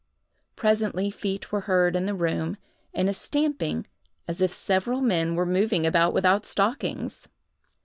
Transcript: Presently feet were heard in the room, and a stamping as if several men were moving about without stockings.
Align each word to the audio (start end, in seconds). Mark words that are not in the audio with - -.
Presently 0.55 1.11
feet 1.11 1.51
were 1.51 1.59
heard 1.69 1.95
in 1.95 2.05
the 2.05 2.15
room, 2.15 2.57
and 2.91 3.07
a 3.07 3.13
stamping 3.13 3.85
as 4.27 4.41
if 4.41 4.51
several 4.51 4.99
men 4.99 5.35
were 5.35 5.45
moving 5.45 5.85
about 5.85 6.11
without 6.11 6.43
stockings. 6.43 7.27